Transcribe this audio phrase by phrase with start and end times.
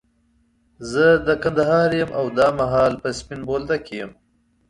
[0.91, 4.11] زه د کندهار يم، او دا مهال په سپين بولدک کي يم.